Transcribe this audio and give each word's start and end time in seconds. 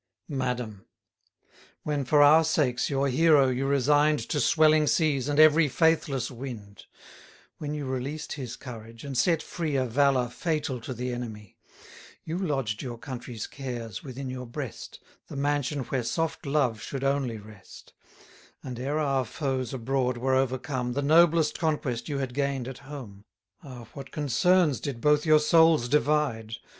Madam, 0.33 0.87
When, 1.83 2.05
for 2.05 2.23
our 2.23 2.43
sakes, 2.43 2.89
your 2.89 3.07
hero 3.07 3.49
you 3.49 3.67
resign'd 3.67 4.27
To 4.29 4.39
swelling 4.39 4.87
seas, 4.87 5.29
and 5.29 5.39
every 5.39 5.67
faithless 5.67 6.31
wind; 6.31 6.85
When 7.59 7.75
you 7.75 7.85
released 7.85 8.33
his 8.33 8.55
courage, 8.55 9.03
and 9.03 9.15
set 9.15 9.43
free 9.43 9.75
A 9.75 9.85
valour 9.85 10.29
fatal 10.29 10.81
to 10.81 10.95
the 10.95 11.13
enemy; 11.13 11.59
You 12.23 12.39
lodged 12.39 12.81
your 12.81 12.97
country's 12.97 13.45
cares 13.45 14.03
within 14.03 14.27
your 14.31 14.47
breast 14.47 14.99
(The 15.27 15.35
mansion 15.35 15.81
where 15.81 16.01
soft 16.01 16.47
love 16.47 16.81
should 16.81 17.03
only 17.03 17.37
rest): 17.37 17.93
And, 18.63 18.79
ere 18.79 18.97
our 18.97 19.23
foes 19.23 19.71
abroad 19.71 20.17
were 20.17 20.33
overcome, 20.33 20.93
The 20.93 21.03
noblest 21.03 21.59
conquest 21.59 22.09
you 22.09 22.17
had 22.17 22.33
gain'd 22.33 22.67
at 22.67 22.79
home. 22.89 23.23
Ah, 23.63 23.85
what 23.93 24.09
concerns 24.09 24.79
did 24.79 24.99
both 24.99 25.27
your 25.27 25.39
souls 25.39 25.87
divide! 25.87 26.55